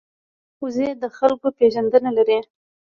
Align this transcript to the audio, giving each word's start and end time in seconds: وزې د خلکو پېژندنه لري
وزې 0.63 0.89
د 1.01 1.03
خلکو 1.17 1.47
پېژندنه 1.57 2.09
لري 2.17 2.39